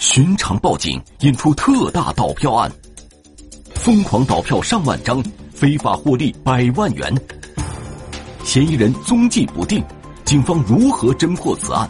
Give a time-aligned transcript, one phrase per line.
[0.00, 2.72] 寻常报警引出特大倒票案，
[3.74, 7.14] 疯狂倒票上万张，非法获利百万元。
[8.42, 9.84] 嫌疑人踪迹不定，
[10.24, 11.86] 警方如何侦破此案？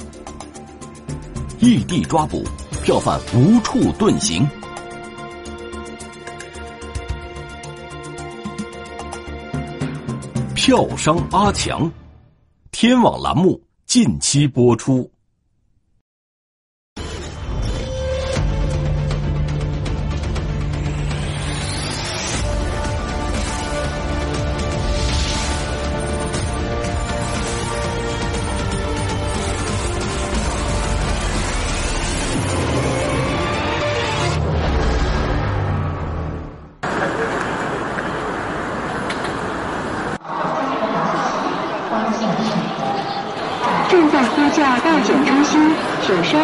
[1.60, 2.42] 异地抓捕，
[2.82, 4.45] 票贩无处遁形。
[10.56, 11.88] 票商阿强，
[12.72, 15.08] 天网栏目近期播出。
[44.70, 45.74] 在呼叫到检中心，
[46.06, 46.38] 请稍。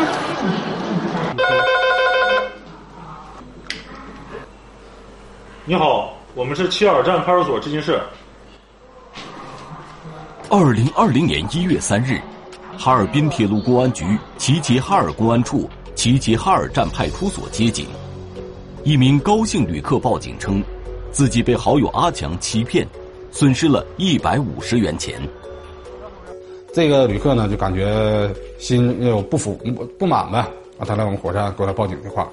[5.64, 8.00] 你好，我们是七尔站派出所执勤室。
[10.48, 12.20] 二零二零年一月三日，
[12.76, 14.04] 哈尔滨铁路公安局
[14.36, 17.86] 齐齐哈尔公安处齐齐哈尔站派出所接警，
[18.82, 20.60] 一名高姓旅客报警称，
[21.12, 22.84] 自己被好友阿强欺骗，
[23.30, 25.20] 损失了一百五十元钱。
[26.76, 30.40] 这个旅客呢，就感觉心有不服、不不满呗，
[30.76, 32.28] 啊，他来我们火车站给我报警电话。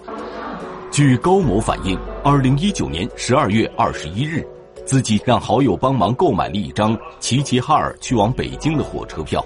[0.91, 4.45] 据高某反映，二零一九年十二月二十一日，
[4.83, 9.41] 自己让好友帮忙购买了一张齐齐哈尔去往北京的火车票，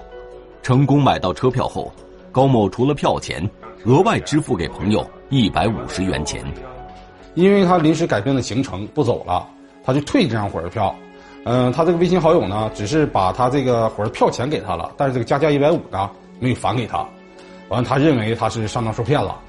[0.64, 1.92] 成功买到车票后，
[2.32, 3.48] 高某除了票钱，
[3.84, 6.44] 额外支付给朋友一百五十元钱。
[7.36, 9.46] 因为他临时改变了行程不走了，
[9.84, 10.92] 他就退这张火车票。
[11.44, 17.06] 嗯，他这个微信好友呢，只是把他这个火车票钱给他了，但是这个加价一百五呢，没有返给他。
[17.68, 19.40] 完，他认为他是上当受骗了。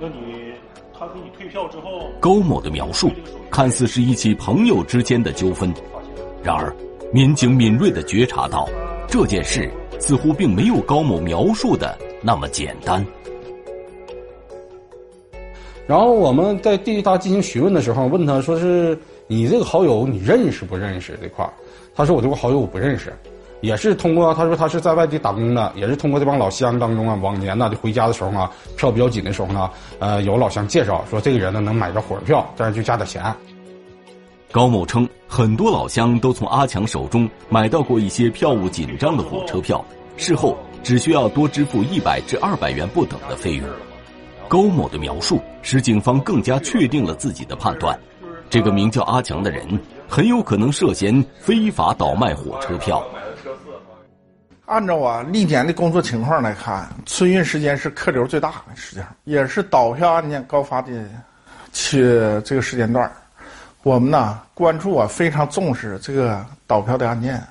[0.00, 0.52] 那你
[0.98, 3.10] 他给你退票之后，高某的描述
[3.50, 5.70] 看似是一起朋友之间的纠纷，
[6.42, 6.74] 然而
[7.12, 8.66] 民警敏锐的觉察到，
[9.06, 13.04] 这件事似乎并没有高某描述的那么简单。
[15.86, 18.98] 然后我们在对他进行询问的时候，问他说是。
[19.26, 21.52] 你这个好友你认识不认识这块儿
[21.94, 23.12] 他说我这个好友我不认识，
[23.60, 33.22] 也是通过他说他是在外地打工的，也是通过这帮老乡当中啊，往年呢就回家的时候啊，票比较紧的时候呢，呃，有老乡介绍说这个人呢能买着火车票，但是就加点钱。
[34.50, 39.82] 高某称，很多老乡都从阿强手中买到过一些票务紧张的火车票，
[40.16, 43.66] 事后只需要多支付一百至二百元不等的费用。
[44.48, 47.98] 高某的描述使警方更加确定了自己的判断。
[48.52, 49.66] 这个名叫阿强的人
[50.06, 53.02] 很有可能涉嫌非法倒卖火车票。
[54.66, 60.92] 按照啊历年的工作情况来看，春运时间是客流最大的时间，也是倒票案件高发的
[61.72, 62.02] 去
[62.44, 63.10] 这个时间段。
[63.84, 67.42] 我们呢关注啊非常重视这个倒票的案件。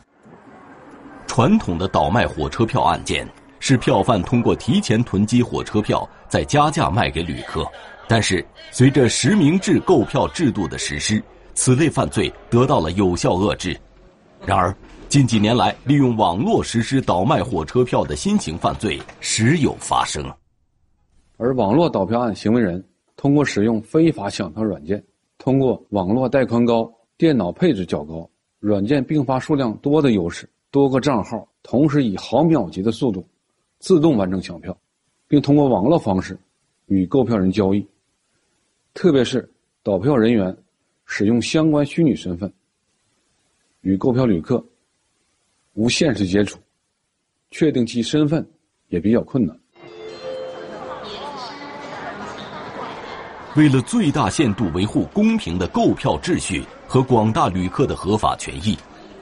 [1.26, 3.28] 传统的倒卖火车票案件
[3.60, 7.66] 是票贩通过提前囤积火车票，再加价卖给旅客。
[8.12, 11.24] 但是，随着实名制购票制度的实施，
[11.54, 13.74] 此类犯罪得到了有效遏制。
[14.46, 14.76] 然而，
[15.08, 20.30] 近几年来，利用网络实施倒卖火车票的新型犯罪时有发生。
[21.38, 22.86] 而网络倒票案行为人
[23.16, 25.02] 通过使用非法抢票软件，
[25.38, 28.30] 通过网络带宽高、电脑配置较高、
[28.60, 33.26] 软件并发数量多的优势，多个账号同时以毫秒级的速度
[33.80, 34.78] 自动完成抢票，
[35.30, 36.38] 并通过网络方式
[36.88, 37.88] 与购票人交易。
[38.94, 39.50] 特别是
[39.84, 40.56] 倒票人员
[41.06, 42.52] 使用相关虚拟身份
[43.81, 44.63] 与购票旅客
[45.74, 46.59] 无现实接触，
[47.50, 48.46] 确定其身份
[48.90, 49.57] 也比较困难。
[53.56, 58.78] 为了最大限度维护公平的购票秩序和广大旅客的合法权益，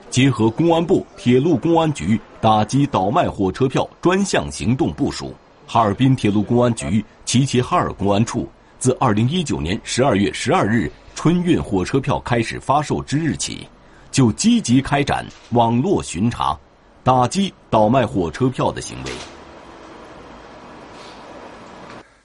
[0.09, 5.33] 结合公安部铁路公安局打击倒卖火车票专项行动部署，
[5.65, 8.47] 哈尔滨铁路公安局齐齐哈尔公安处。
[8.79, 13.67] 自二零一九年十二月十二日春运火车票开始发售之日起，
[14.09, 16.57] 就积极开展网络巡查，
[17.03, 19.11] 打击倒卖火车票的行为。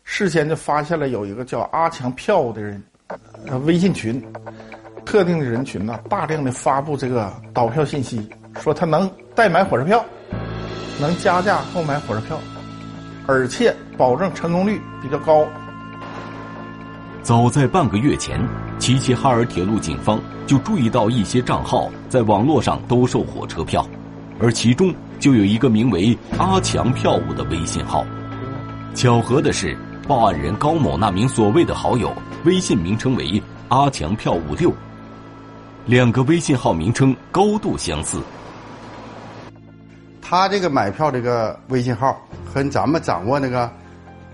[0.04, 2.80] 事先就发现了有一个叫阿强票的人，
[3.64, 4.24] 微信群，
[5.04, 8.30] 特定的人群呢，大量的发布这个倒票信息，
[8.60, 10.04] 说他能代买火车票，
[11.00, 12.38] 能加价购买火车票，
[13.26, 15.44] 而且保证成功率比较高。
[17.24, 18.38] 早在半个月前，
[18.78, 23.88] 齐齐哈尔铁路警方就注意到一些账号在网络上兜售火车票，
[24.38, 28.04] 而其中就有一个名为“阿强票务”的微信号。
[28.94, 29.74] 巧合的是，
[30.06, 34.70] 报案人高某那名所谓的好友，微信名称为“阿强票务六”，
[35.86, 38.20] 两个微信号名称高度相似。
[40.20, 43.70] 他这个买票这个微信号和咱们掌握那个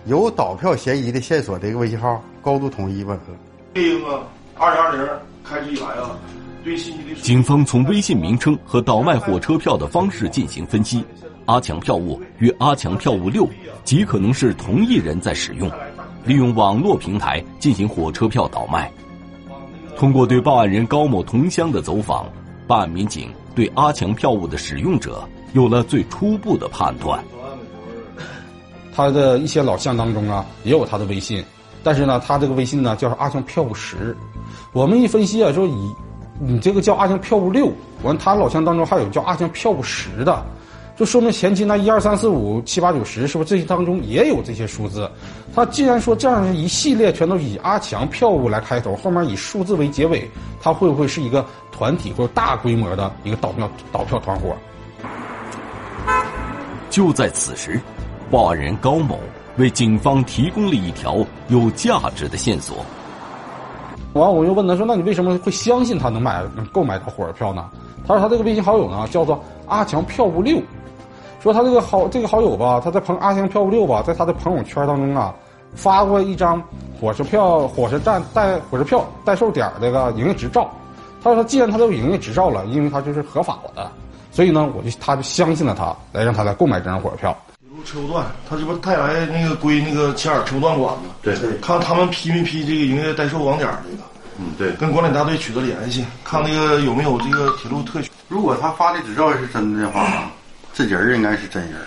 [0.06, 3.24] 有倒票嫌疑的线索的一个微信号高度统一吻合。
[3.74, 4.22] 这个
[4.56, 5.08] 二零二零
[5.44, 6.18] 开始以来啊，
[6.64, 11.04] 对信息的警方从微信名称和倒卖火车票的方式进行分析，
[11.46, 13.48] 阿强票务与阿强票务六
[13.84, 15.70] 极可能是同一人在使用，
[16.24, 18.90] 利用网络平台进行火车票倒卖。
[19.96, 22.26] 通过对报案人高某同乡的走访，
[22.66, 25.22] 办案民警对阿强票务的使用者
[25.52, 27.22] 有了最初步的判断。
[28.94, 31.44] 他的一些老乡当中啊，也有他的微信，
[31.82, 34.16] 但是呢，他这个微信呢叫阿强票务十。
[34.72, 35.94] 我们一分析啊，说以
[36.38, 37.72] 你这个叫阿强票务六，
[38.02, 40.42] 完他老乡当中还有叫阿强票务十的，
[40.96, 45.10] 就说明前期那一二三四五七八九十是不是这些当中也有这些数字？
[45.54, 50.30] 他既然说这样一系列全都以阿强票务来开头，后面以数字为结尾，
[50.62, 54.54] 他会不会是一个团体或者大规模的一个倒票倒票团伙？
[56.88, 57.80] 就在此时，
[58.30, 59.18] 报案人高某
[59.56, 61.18] 为警方提供了一条
[61.48, 62.76] 有价值的线索。
[64.12, 67.68] 完，我又问他说：“那你为什么会相信他能买能购买到火车票呢？”
[68.06, 70.60] 他说：“他这个微信好友呢叫做阿强票务六，
[71.40, 75.32] 说他这个好这个好友吧，他在朋阿强票务六吧，在他的朋友圈当中啊，
[75.74, 76.60] 发过一张
[77.00, 80.68] 火车票火车站代火车票代售点这个营业执照。
[81.22, 83.88] 他说，既然他都有营业执照了，因为他就是合法的，
[84.32, 87.36] 所以呢，我就他就相信了他，来让他来购买这张火车票。
[87.84, 91.04] 车务段，他这不泰来那个归那个齐尔车务段管吗？
[91.22, 94.02] 对对，看他们批没批这个营业代售网点这个。
[94.38, 98.10] 嗯，对，跟管理大队取得联系，看那个有没有这个铁路特许。
[98.28, 100.30] 如果他发的执照是真的的话，
[100.72, 101.86] 这人儿应该是真人儿，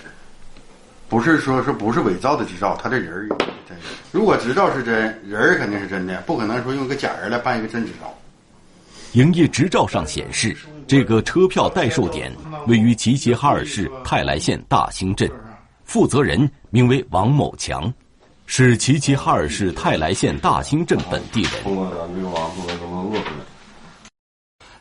[1.09, 3.79] 不是说说不是伪造的执照，他这人儿是真人。
[4.11, 4.95] 如果执照是真，
[5.27, 8.13] 人儿肯定是真的，不可能说用个假人来办一个真执照。
[9.13, 10.55] 营业执照上显示，
[10.87, 12.31] 这个车票代售点
[12.67, 15.29] 位于齐齐哈尔市泰来县大兴镇，
[15.93, 17.93] 负责人名为王某强。
[18.47, 21.51] 是齐齐哈尔市泰来县大兴镇本地人。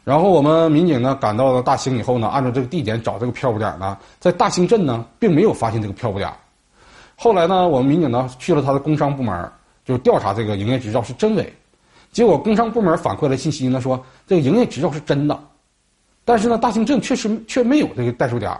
[0.04, 6.32] 然后我们民警呢赶到了大兴以后呢，按照这个地点找这个票务点呢，在大兴镇呢并没有发现这个票务点。
[7.14, 9.52] 后来呢，我们民警呢去了他的工商部门，
[9.84, 11.54] 就调查这个营业执照是真伪。
[12.10, 15.38] 结果工商部门反馈的信息呢说，这个营业执照是真的，
[16.24, 18.50] 但是呢大兴镇确实却没有这个代售点。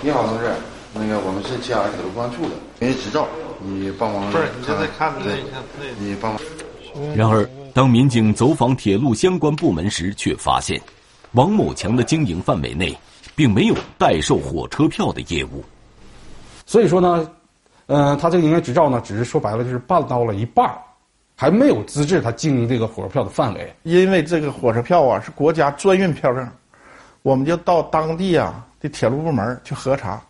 [0.00, 0.52] 你好，同志。
[0.96, 2.50] 那个我们是齐尔铁路公安处的
[2.80, 3.26] 营业执照，
[3.60, 4.30] 你帮忙。
[4.30, 6.40] 不是，你现在看那那，你帮忙。
[7.16, 7.44] 然而，
[7.74, 10.80] 当民警走访铁路相关部门时，却发现
[11.32, 12.96] 王某强的经营范围内
[13.34, 15.64] 并没有代售火车票的业务。
[16.64, 17.28] 所以说呢，
[17.86, 20.72] 呃，他这个营业执照呢，只是说白了就是办到了一半，
[21.34, 23.74] 还没有资质他经营这个火车票的范围。
[23.82, 26.48] 因为这个火车票啊是国家专运票证，
[27.22, 30.22] 我们就到当地啊的铁路部门去核查。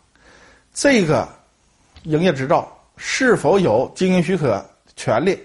[0.74, 1.28] 这个
[2.02, 4.62] 营业执照是否有经营许可
[4.96, 5.38] 权利？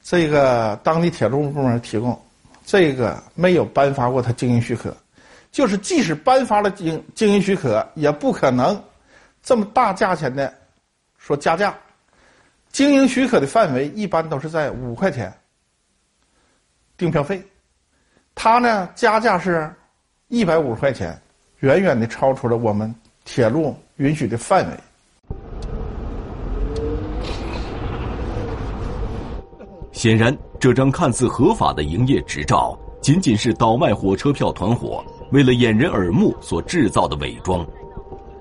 [0.00, 2.18] 这个当地铁路部门提供，
[2.64, 4.96] 这个没有颁发过他经营许可，
[5.50, 8.80] 就是即使颁发了经经营许可，也不可能
[9.42, 10.52] 这么大价钱的
[11.18, 11.76] 说加价。
[12.70, 15.32] 经营许可的范围一般都是在五块钱
[16.96, 17.42] 订票费，
[18.36, 19.72] 他呢加价是
[20.28, 21.20] 一百五十块钱，
[21.58, 22.92] 远远的超出了我们
[23.24, 23.74] 铁路。
[23.98, 24.76] 允许的范围。
[29.92, 37.64] 显然，这张看似合法的营业执照，仅仅是倒卖火车票团伙为了掩人耳目所制造的伪装，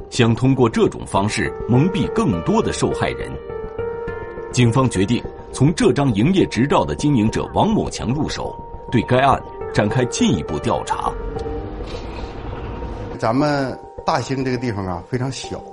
[0.09, 3.29] 想通过这种方式蒙蔽更多的受害人。
[4.51, 8.55] 警方决定从这张营业执照的经营者王某强入手，
[8.89, 9.39] 对该案
[9.73, 11.11] 展开进一步调查。
[13.19, 13.77] 咱们。
[14.11, 15.63] 大兴这个地方啊非常小，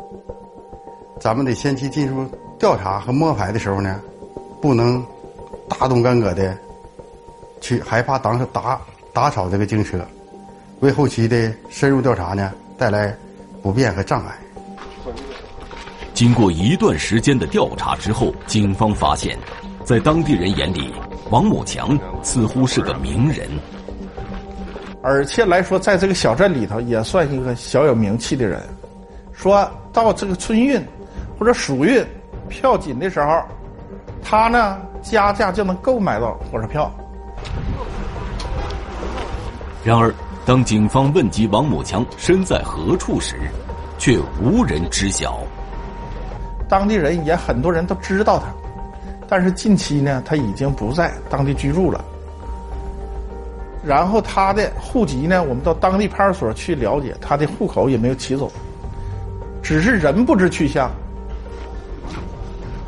[1.21, 2.25] 咱们得先期进入
[2.57, 4.01] 调查和摸排的时候呢，
[4.63, 5.05] 不能
[5.69, 6.57] 大动干戈的
[7.61, 8.81] 去害怕当时打
[9.13, 10.07] 打草这个警车，
[10.79, 13.13] 为后期的深入调查呢带来
[13.61, 14.39] 不便和障碍。
[16.15, 19.37] 经过一段时间的调查之后，警方发现，
[19.85, 20.95] 在当地人眼里，
[21.29, 23.51] 王某强似乎是个名人。
[25.03, 28.61] 而且来说，在这个小镇里头也算一个小有名气的人。
[29.33, 30.85] 说到这个春运
[31.39, 32.05] 或者暑运
[32.49, 33.41] 票紧的时候，
[34.23, 36.91] 他呢加价就能购买到火车票。
[39.85, 40.13] 然而，
[40.45, 43.37] 当警方问及王某强身在何处时，
[43.97, 45.39] 却无人知晓。
[46.69, 48.47] 当地人也很多人都知道他，
[49.29, 52.05] 但是近期呢，他已经不在当地居住了。
[53.85, 58.51] 然后他的户籍呢，我们到当地派出所去了解，他的户口也没有起走，
[59.63, 60.91] 只是人不知去向。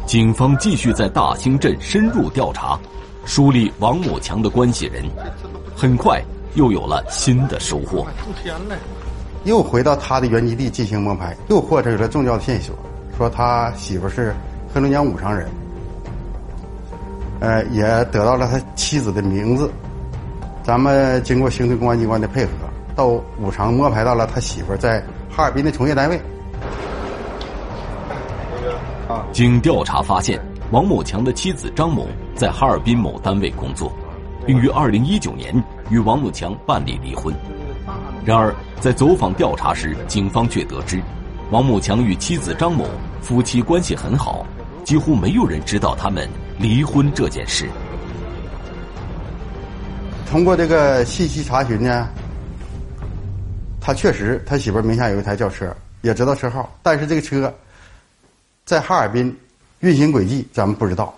[0.04, 2.78] 警方继续在大兴镇深入调查，
[3.24, 5.04] 梳理王某强的关系人，
[5.76, 6.20] 很快
[6.54, 8.04] 又有了新的收获。
[9.44, 12.74] 又回到他的原籍地进行摸排，又获取了重要的线索，
[13.16, 14.34] 说他媳妇是
[14.74, 15.48] 黑龙江五常人，
[17.38, 19.70] 呃，也得到了他妻子的名字。
[20.62, 22.52] 咱们经过邢台公安机关的配合，
[22.94, 26.20] 到五常摸排到了他媳妇在哈尔滨的从业单位。
[29.32, 30.40] 经调查发现，
[30.70, 33.92] 王某强的妻子张某在哈尔滨某单位工作，
[34.46, 35.52] 并于二零一九年
[35.88, 37.34] 与王某强办理离婚。
[38.24, 41.02] 然而，在走访调查时，警方却得知，
[41.50, 42.84] 王某强与妻子张某
[43.20, 44.46] 夫妻关系很好，
[44.84, 47.68] 几乎没有人知道他们离婚这件事。
[50.30, 52.08] 通过这个信息查询呢，
[53.80, 57.52] 他确实他媳妇名下有一台轿车，也知道车号，但是这个车
[58.64, 59.36] 在哈尔滨
[59.80, 61.12] 运行轨迹咱们不知道，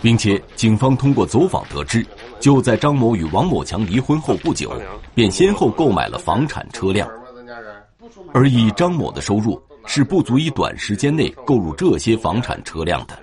[0.00, 2.04] 并且警方通过走访得知。
[2.40, 4.72] 就在张某与王某强离婚后不久，
[5.14, 7.06] 便先后购买了房产车辆，
[8.32, 13.18] 而以张某的收入是不足以短时间内购入这些房产车辆的。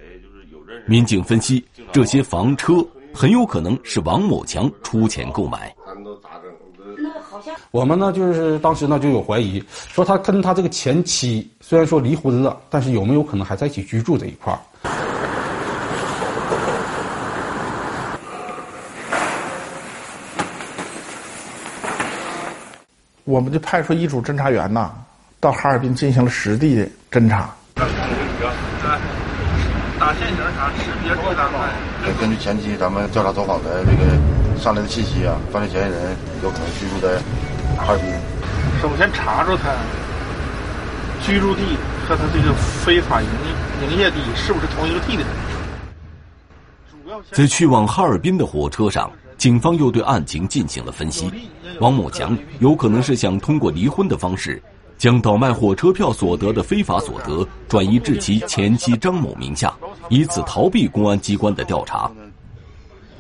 [0.86, 5.74] 民警分析，这些房车很有可能是王某强出钱购买。
[7.72, 14.60] 我们呢，就是当时呢就有怀疑，说他跟他这个前妻虽然说离婚了，但是有没有可能还在一起居住这一块儿？
[23.24, 24.92] 我们就派出一组侦查员呐，
[25.40, 27.50] 到哈尔滨进行了实地的侦查。
[29.98, 31.50] 打现行啥识别出单
[32.20, 34.18] 根据前期咱们调查走访的这个
[34.60, 37.20] 上来的信息啊，犯罪嫌疑人有可能居住在
[37.78, 38.08] 哈尔滨。
[38.82, 39.76] 首先查出他
[41.22, 41.62] 居住地
[42.08, 43.28] 和他这个非法营
[43.84, 45.28] 营业地是不是同一个地点。
[47.32, 49.12] 在去往哈尔滨的火车上。
[49.38, 51.30] 警方又对案情进行了分析，
[51.82, 54.64] 王某强有可能是想通过离婚的方式，
[54.98, 59.74] 将倒卖火车票所得的非法所得转移至其前妻张某名下，
[60.10, 62.10] 以此逃避公安机关的调查。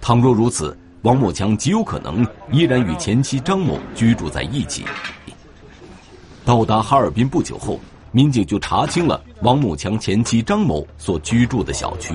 [0.02, 4.86] 倘若如此，王某强极有可能依然与前妻张某居住在一起。
[6.46, 7.80] 到达哈尔滨不久后，
[8.12, 12.14] 民警就查清了王某强前妻张某所居住的小区。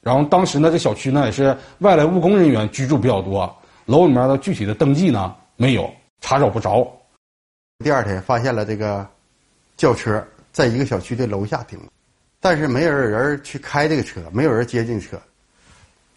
[0.00, 3.52] 然后当时呢，这小区呢也是外来务工人员居住比较多，
[3.86, 6.90] 楼里面的具体的登记呢没有，查找不着。
[7.84, 9.06] 第二天发现了这个
[9.76, 11.78] 轿车在一个小区的楼下停，
[12.40, 15.20] 但是没有人去开这个车，没有人接近车。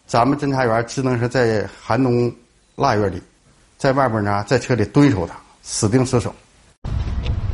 [0.06, 2.32] 咱们侦查员只能是在寒冬
[2.76, 3.20] 腊月里，
[3.76, 6.34] 在外边呢，在车里蹲守他，死盯死守。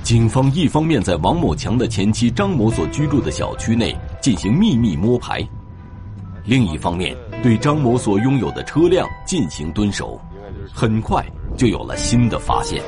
[0.02, 5.46] 警方一方面在王某强的前妻张某所居住的小区内进行秘密摸排。
[6.44, 10.20] 另一方面，对张某所拥有的车辆进行蹲守，
[10.74, 11.24] 很快
[11.56, 12.82] 就有了新的发现。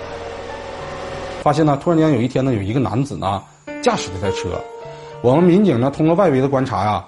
[1.43, 3.43] 发现呢，突然间有一天呢，有一个男子呢
[3.83, 4.61] 驾驶这台车，
[5.23, 7.05] 我们民警呢通过外围的观察呀，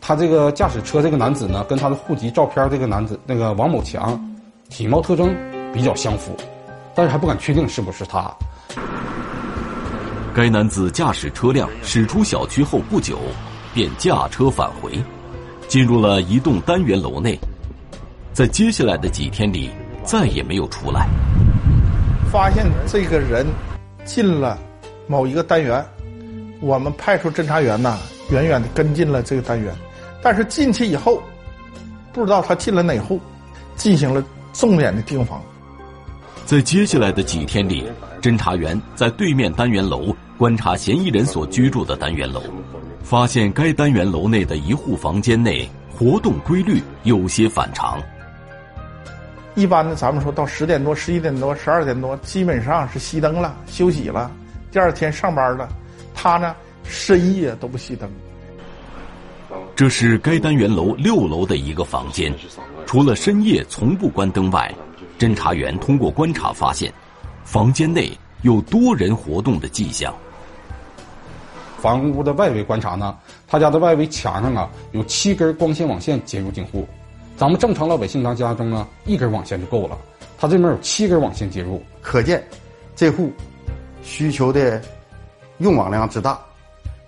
[0.00, 4.18] 他这个驾驶车这个男子呢，跟他的户籍照片这个男子那个王某强，
[4.68, 5.34] 体貌特征
[5.72, 6.36] 比较相符，
[6.94, 8.30] 但是还不敢确定是不是他。
[10.34, 13.18] 该男子驾驶车辆驶出小区后不久，
[13.74, 14.92] 便驾车返回。
[15.66, 17.38] 进入了一栋单元楼内，
[18.32, 19.68] 在接下来的几天里
[20.08, 21.06] 再也没有出来。
[22.32, 23.46] 发现这个人
[24.06, 24.58] 进了
[25.06, 25.84] 某一个单元，
[26.60, 27.98] 我们派出侦查员呐，
[28.30, 29.70] 远远的跟进了这个单元，
[30.22, 31.22] 但是进去以后，
[32.10, 33.20] 不知道他进了哪户，
[33.76, 34.24] 进行了
[34.54, 35.42] 重点的盯防。
[36.46, 37.84] 在接下来的几天里，
[38.22, 42.42] 侦查员在对面单元楼观察嫌疑人所居住的单元楼。
[43.02, 48.00] 发现该单元楼内的一户房间内活动规律有些反常。
[49.58, 54.30] 一般的，咱们说到十点多、十一点多、十二点多，基本上是熄灯了，休息了，
[54.70, 55.68] 第二天上班了。
[56.14, 58.08] 他呢，深夜都不熄灯。
[59.74, 62.32] 这是该单元楼六楼的一个房间，
[62.86, 64.72] 除了深夜从不关灯外，
[65.18, 66.92] 侦查员通过观察发现，
[67.42, 70.14] 房间内有多人活动的迹象。
[71.78, 73.16] 房屋的外围观察呢，
[73.48, 76.86] 他家的外围墙上啊有七根光纤网线接入进户，
[77.38, 79.96] 咱们正常老百姓当家中呢一根网线就够了，
[80.36, 82.44] 他这面有七根网线接入，可见
[82.96, 83.32] 这户
[84.02, 84.82] 需求的
[85.58, 86.36] 用网量之大，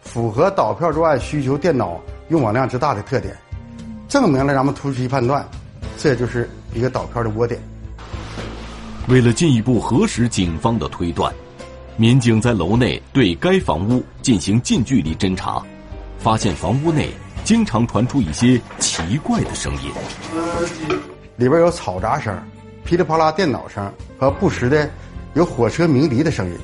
[0.03, 3.37] 符合倒票作案需求电脑用网量之大的特点，
[4.09, 5.45] 证明了咱们突击判断，
[5.99, 7.61] 这就是一个倒票的窝点。
[9.09, 11.35] 为了进一步核实警方的推断，
[11.97, 15.61] 民警在楼内对该房屋进行近距离侦查，
[16.19, 17.11] 发现房屋内
[17.45, 19.91] 经常传出一些奇怪的声音，
[21.37, 22.37] 里边有嘈杂声、
[22.85, 24.89] 噼里啪啦电脑声和不时的
[25.35, 26.57] 有火车鸣笛的声音。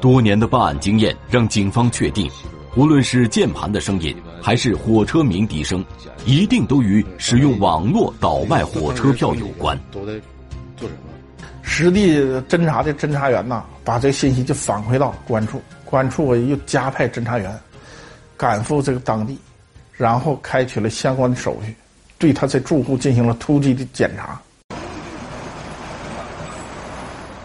[0.00, 2.30] 多年的办案经验让警方确定，
[2.76, 5.84] 无论是键盘的声音还是火车鸣笛声，
[6.24, 9.78] 一定都与使用网络倒卖火车票有关。
[9.90, 10.12] 都在
[10.76, 11.46] 做什么？
[11.62, 12.18] 实地
[12.48, 17.58] 侦查的侦查员呐，把这个信息就反馈到公安处，公安处又加派侦查员
[18.36, 19.38] 赶赴这个当地，
[19.92, 21.74] 然后开启了相关的手续，
[22.18, 24.40] 对他这住户进行了突击的检查。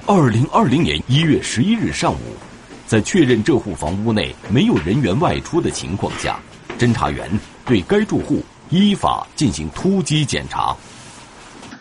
[0.06, 2.18] 二零二零年一月十一日上午，
[2.88, 6.40] 在确认这户房屋内没有人员外出的情况下，
[6.80, 7.30] 侦查员
[7.66, 10.76] 对该住户依法进行突击检查。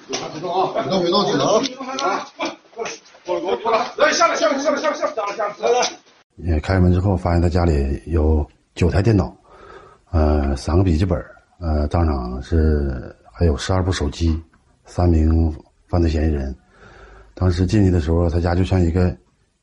[0.09, 0.73] 别动啊！
[0.75, 1.47] 别动，别动，技能。
[2.75, 2.91] 过来，
[3.25, 3.79] 过来，过来！
[3.97, 5.89] 来，下来，下来，下来，下来，下来，下来，来来。
[6.45, 8.45] 也开门之后，发现他家里有
[8.77, 9.35] 九台电脑，
[10.11, 11.19] 呃，三个笔记本，
[11.59, 14.39] 呃，当场是还有十二部手机，
[14.85, 15.51] 三名
[15.89, 16.55] 犯罪嫌疑人。
[17.33, 19.17] 当时进去的时候，他家就像一个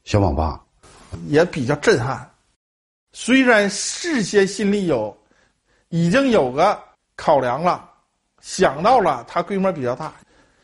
[0.03, 0.59] 小网吧，
[1.27, 2.27] 也比较震撼。
[3.11, 5.15] 虽然事先心里有，
[5.89, 6.79] 已经有个
[7.15, 7.87] 考量了，
[8.41, 10.11] 想到了它规模比较大，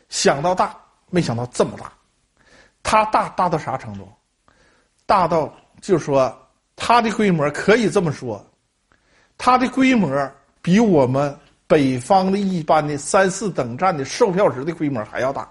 [0.08, 0.76] 想到大，
[1.08, 1.92] 没想到这么大。
[2.82, 4.08] 它大大到啥程度？
[5.06, 6.36] 大到就是说
[6.82, 8.44] 它的规模可以这么说，
[9.36, 10.10] 它的规模
[10.62, 15.48] 比我们北方的一般的三四等站的售票室的规模还要大。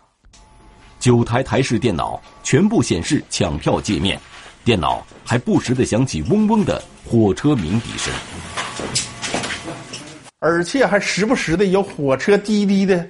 [0.99, 4.19] 九台台式电脑全部显示抢票界面，
[4.65, 8.11] 电脑还不时的响起嗡嗡的火车鸣笛声，
[10.39, 13.07] 而且还时不时的有火车滴滴的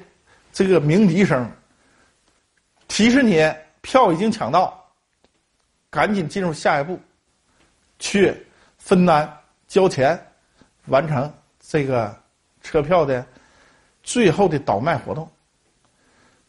[0.52, 1.50] 这个鸣笛声，
[2.90, 3.42] 提示你
[3.82, 4.78] 票已经抢到，
[5.90, 7.00] 赶紧进入下一步，
[8.00, 8.36] 去
[8.78, 9.32] 分担
[9.68, 10.20] 交钱，
[10.88, 12.18] 完成这个
[12.64, 13.24] 车票的
[14.02, 15.30] 最后的倒卖活动。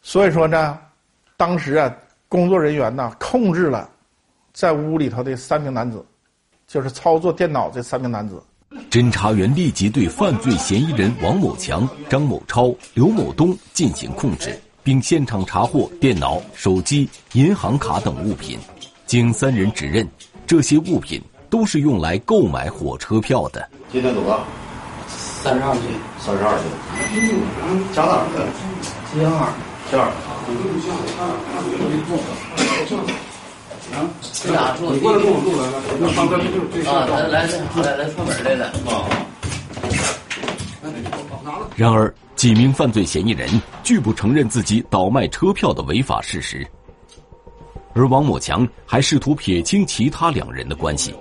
[0.01, 0.79] 所以说呢，
[1.37, 1.95] 当时啊，
[2.27, 3.87] 工作人员呢控制了
[4.53, 6.03] 在屋里头的三名男子，
[6.65, 8.41] 就是操作电脑这三名男子。
[8.89, 18.57] 侦查员立即对犯罪嫌疑人王某强、张某超、刘某东进行控制，并现场查获电脑、手机、银行卡等物品。
[19.05, 20.07] 经三人指认，
[20.47, 23.69] 这些物品都是用来购买火车票的。
[23.91, 24.43] 今天多少？
[25.09, 25.83] 三十二岁，
[26.17, 26.65] 三十二岁。
[27.93, 28.47] 家哪儿的？
[29.11, 29.51] 吉二，
[29.91, 30.07] 这儿。
[33.91, 35.75] 啊，这俩住你过来跟我住来了，
[36.89, 37.45] 啊，来来
[37.83, 39.03] 来来串门来了啊。
[41.75, 43.49] 然而，几名犯罪嫌疑人
[43.83, 46.65] 拒不承认自己倒卖车票的违法事实，
[47.93, 51.13] 而王某强还试图撇清其他两人的关系。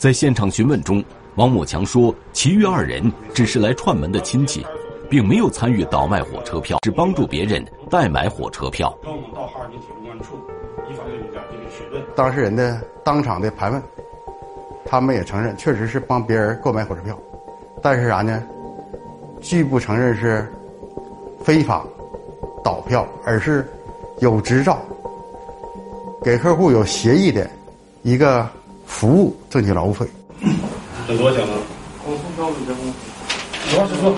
[0.00, 4.66] 在现场询问中，王某强说，其余二人只是来串门的亲戚，
[5.10, 8.88] 并没有参与倒卖火车票，只帮助别人代买火车票。
[9.34, 10.36] 到哈尔滨铁路公安处，
[10.88, 12.02] 依法对人家进行询问。
[12.16, 13.82] 当事人的当场的盘问，
[14.86, 17.14] 他们也承认确实是帮别人购买火车票，
[17.82, 18.42] 但是啥呢？
[19.42, 20.50] 拒不承认是
[21.44, 21.84] 非法
[22.64, 23.70] 倒票，而是
[24.20, 24.80] 有执照、
[26.24, 27.50] 给客户有协议的
[28.00, 28.48] 一个
[28.90, 30.04] 服务挣些劳务费。
[31.08, 31.54] 挣多少钱呢？
[32.04, 32.76] 我送票给挣，
[33.70, 34.14] 实话实说。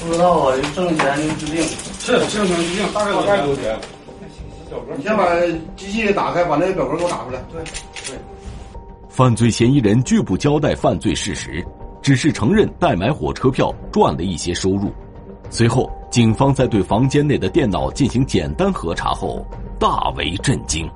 [0.00, 1.62] 不知道啊，就挣钱就治病。
[1.98, 3.78] 是挣钱治病，大概大概多少钱？
[4.96, 5.26] 你先把
[5.76, 7.44] 机器打开，把那个表格给我打出来。
[7.52, 7.62] 对
[8.06, 8.16] 对。
[9.08, 11.64] 犯罪嫌疑人拒不交代犯罪事实，
[12.00, 14.92] 只是承认代买火车票赚了一些收入。
[15.50, 19.44] 随后，警方在对房间内的电脑进行简单核查后，
[19.78, 20.88] 大为震惊。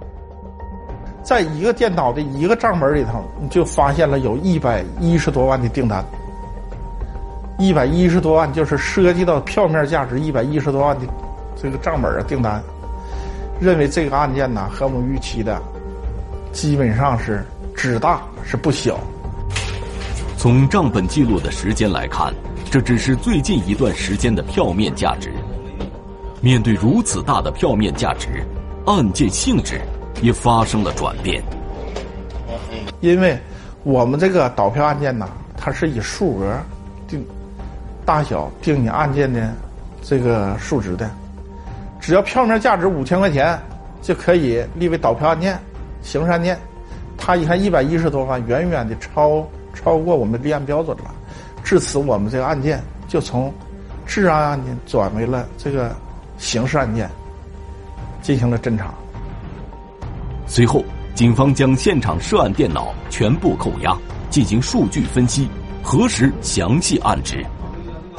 [1.22, 6.04] 在一个电脑的一个账本里头，你就发现了有一百一十多万的订单。
[7.58, 11.06] 一百一十多万就是涉及到票面价值一百一十多万的
[11.60, 12.62] 这个账本啊订单。
[13.60, 15.60] 认为这个案件呢和我们预期的
[16.52, 17.44] 基本上是
[17.76, 18.98] 只大是不小。
[20.38, 22.32] 从账本记录的时间来看，
[22.70, 25.30] 这只是最近一段时间的票面价值。
[26.40, 28.42] 面对如此大的票面价值，
[28.86, 29.78] 案件性质
[30.22, 31.42] 也发生了转变。
[33.00, 33.38] 因为
[33.82, 36.58] 我们这个倒票案件呢，它是以数额
[37.08, 37.24] 定
[38.04, 39.52] 大小定你案件的
[40.02, 41.10] 这个数值的。
[42.00, 43.58] 只要票面价值五千块钱，
[44.02, 45.58] 就可以立为倒票案件、
[46.02, 46.58] 刑事案件。
[47.16, 51.14] 他一看一百一十多万，远远的超超过我们立案标准了。
[51.62, 53.52] 至此，我们这个案件就从
[54.06, 55.94] 治安案件转为了这个
[56.38, 57.08] 刑事案件，
[58.22, 58.94] 进行了侦查。
[60.52, 60.84] 随后，
[61.14, 63.96] 警方将现场涉案电脑全部扣押，
[64.30, 65.48] 进行数据分析，
[65.80, 67.46] 核实详细案值，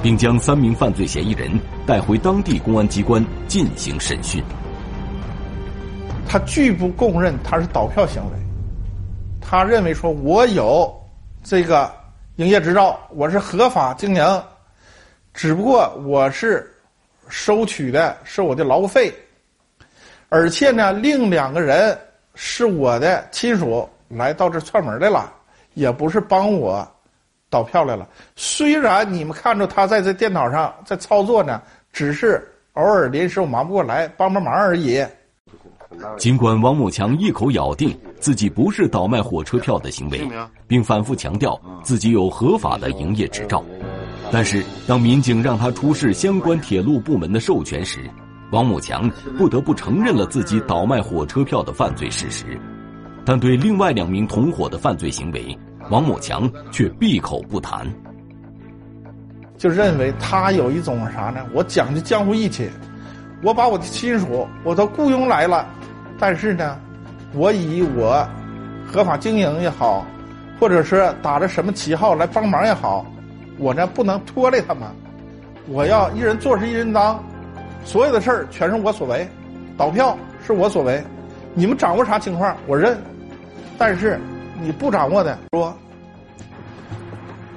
[0.01, 1.51] 并将三名犯罪嫌疑人
[1.85, 4.41] 带回当地公安机关进行审讯。
[6.25, 8.37] 他拒不供认他是倒票行为。
[9.41, 10.89] 他认为说，我有
[11.43, 11.93] 这个
[12.37, 14.43] 营业执照，我是合法经营，
[15.33, 16.73] 只不过我是
[17.27, 19.13] 收取的是我的劳务费，
[20.29, 21.99] 而且呢，另两个人
[22.43, 25.31] 是我的亲属来到这串门来了，
[25.75, 26.85] 也不是帮我
[27.51, 28.07] 倒票来了。
[28.35, 31.61] 虽然你们看着他在这电脑上在操作呢，
[31.93, 35.05] 只是偶尔临时我忙不过来帮帮忙而已。
[36.17, 40.27] 尽管王某强一口咬定自己不是倒卖火车票的行为，
[40.65, 43.63] 并反复强调自己有合法的营业执照，
[44.31, 48.09] 但是当民警让他出示相关铁路部门的授权时，
[48.51, 52.59] 王某强不得不承认了自己倒卖火车票的犯罪事实。
[53.25, 55.57] 但对另外两名同伙的犯罪行为，
[55.89, 57.87] 王某强却闭口不谈，
[59.57, 61.45] 就认为他有一种啥呢？
[61.53, 62.69] 我讲究江湖义气，
[63.43, 65.67] 我把我的亲属我都雇佣来了。
[66.19, 66.79] 但是呢，
[67.33, 68.27] 我以我
[68.85, 70.05] 合法经营也好，
[70.59, 73.05] 或者是打着什么旗号来帮忙也好，
[73.57, 74.83] 我呢不能拖累他们。
[75.67, 77.23] 我要一人做事一人当，
[77.83, 79.27] 所有的事儿全是我所为，
[79.77, 81.03] 倒票是我所为。
[81.53, 82.97] 你们掌握啥情况我认，
[83.77, 84.19] 但是
[84.61, 85.75] 你不掌握的说。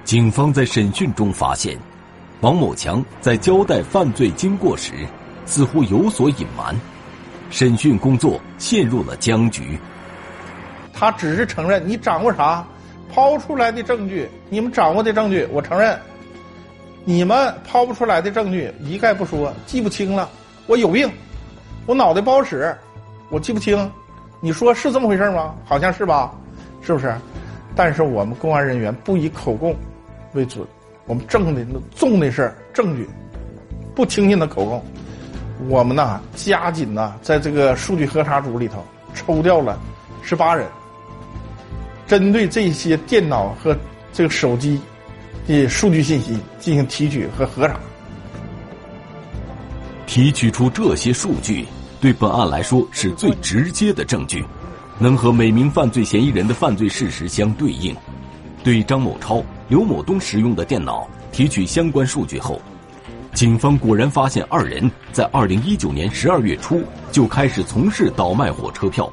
[0.03, 1.79] 警方在审讯中发现，
[2.41, 4.93] 王某强在交代犯罪经过时，
[5.47, 6.75] 似乎有所隐瞒。
[7.51, 9.79] 审讯工作陷入了僵局。
[10.93, 12.67] 他只是承认你掌握啥，
[13.13, 15.97] 抛出来的证据，你们掌握的证据，我承认。
[17.05, 20.29] 你们抛不出来的证据一概不说，记不清了。
[20.67, 21.11] 我有病，
[21.85, 22.75] 我脑袋不好使，
[23.29, 23.91] 我记不清。
[24.41, 25.55] 你说是这么回事吗？
[25.65, 26.33] 好像是吧？
[26.81, 27.15] 是不是？
[27.77, 29.75] 但是我们公安人员不以口供
[30.33, 30.67] 为准，
[31.07, 33.09] 我们证的重的是证据，
[33.95, 34.83] 不轻信的口供。
[35.69, 38.83] 我们呢，加紧呢，在这个数据核查组里头
[39.15, 39.79] 抽调了
[40.23, 40.67] 十八人，
[42.07, 43.77] 针对这些电脑和
[44.13, 44.81] 这个手机
[45.47, 47.79] 的数据信息进行提取和核查。
[50.07, 51.67] 提取出这些数据，
[52.01, 54.45] 对本案来说是最直接的证据，
[54.99, 57.95] 能和每名犯罪嫌疑人的犯罪事实相对应。
[58.63, 62.61] 对张某超、刘某东使用的电脑提取相关数据后。
[63.35, 69.13] 警方果然发现二人在二零一九年十二月初就开始从事倒卖火车票，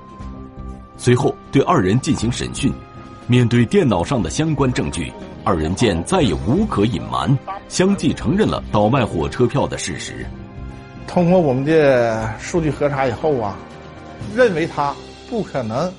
[0.95, 2.71] 随后对二人进行审讯。
[3.25, 5.11] 面对电脑上的相关证据，
[5.43, 10.25] 二人见再也无可隐瞒，相继承认了倒卖火车票的事实。
[11.07, 13.57] 通过我们的数据核查以后啊，
[14.35, 14.95] 认为他
[15.29, 15.91] 不可能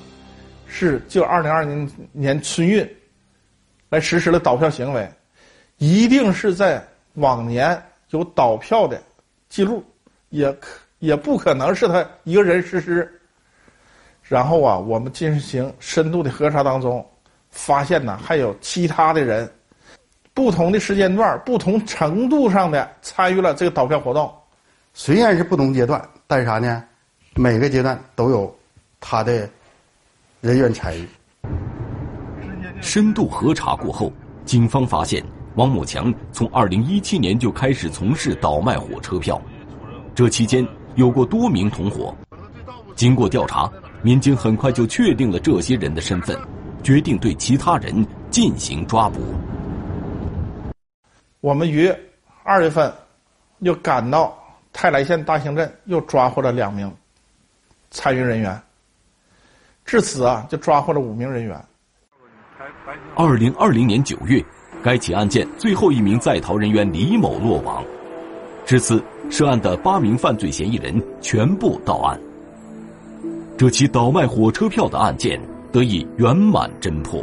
[0.65, 2.87] 是就二零二零年春运
[3.89, 5.09] 来实施了倒票行为，
[5.77, 6.83] 一定是在
[7.15, 7.81] 往年。
[8.09, 9.01] 有倒票的
[9.49, 9.83] 记录，
[10.29, 13.11] 也可也不可能是他一个人实施。
[14.21, 17.03] 然后啊，我们进行深度的核查当中，
[17.53, 19.49] 发现呢还有其他的人，
[20.33, 24.29] 不同的时间段、不同程度上的参与了这个倒票活动。
[24.93, 26.83] 虽然是不同阶段，但是啥呢？
[27.35, 28.53] 每个阶段都有
[28.99, 29.49] 他的
[30.41, 31.07] 人员参与。
[32.81, 34.11] 深度核查过后，
[34.43, 35.23] 警方发现。
[35.55, 39.39] 王某强从二零一七年就开始从事倒卖火车票，
[40.15, 42.11] 这期间有过多名同伙。
[42.95, 46.35] 经过调查，民警很快就确定了这些人的身份，
[46.83, 49.21] 决定对其他人进行抓捕。
[51.41, 51.91] 我们于
[52.43, 52.93] 二月份
[53.59, 54.37] 又赶到
[54.71, 56.93] 泰来县大兴镇，又抓获了两名
[57.89, 58.61] 参与人员。
[59.85, 61.59] 至此啊，就抓获了五名人员。
[63.15, 64.43] 二零二零年九月。
[64.83, 67.81] 该起案件最后一名在逃人员李某落网，
[68.65, 72.19] 至此，涉案的八名犯罪嫌疑人全部到案。
[73.57, 75.39] 这起倒卖火车票的案件
[75.73, 77.21] 得以圆满侦破。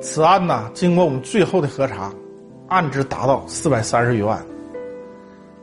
[0.00, 2.10] 此案呢，经过我们最后的核查，
[2.68, 4.44] 案值达到四百三十余万，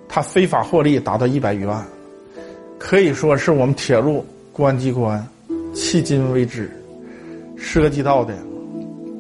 [0.07, 1.83] 他非法获利达到一百余万，
[2.77, 5.27] 可以说是我们铁路公安机关
[5.73, 6.71] 迄今为止
[7.57, 8.33] 涉及到的。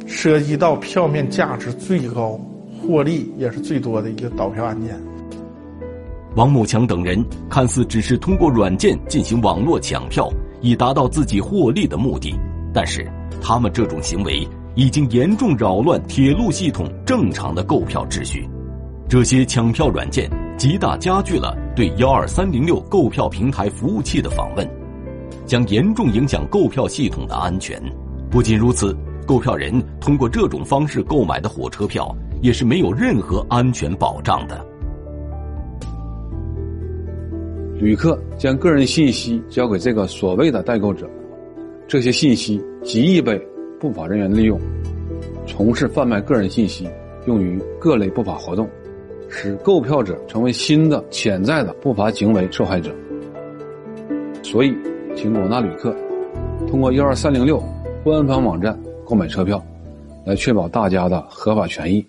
[0.07, 2.37] 涉及到票面价值最高、
[2.81, 4.99] 获利也是最多的一个倒票案件。
[6.35, 10.29] 王某强等人看似只是通过软件进行网络抢票，
[10.61, 12.33] 以达到自己获利的目的，
[12.73, 18.47] 但是他们这种行为已经严重扰乱铁路系统正常的购票秩序。
[19.09, 24.65] 这些抢票软件极大加剧了对幺二三零六购票平台服务器的访问，
[25.45, 27.81] 将严重影响购票系统的安全。
[28.29, 28.95] 不仅如此，
[29.27, 34.65] 购票人通过这种方式购买的火车票也是没有任何安全保障的。
[37.81, 41.09] 旅客将个人信息交给这个所谓的代购者，
[41.87, 43.41] 这些信息极易被
[43.79, 44.59] 不法人员利用，
[45.47, 46.87] 从事贩卖个人信息，
[47.25, 48.69] 用于各类不法活动，
[49.29, 52.91] 使购票者成为新的潜在的不法行为受害者。
[54.43, 54.75] 所以，
[55.15, 55.95] 请广大旅客
[56.67, 57.59] 通过幺二三零六
[58.03, 59.59] 官方网站购买车票，
[60.23, 62.05] 来确保大家的合法权益。